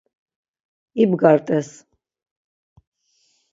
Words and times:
İbgart̆es. 1.01 1.67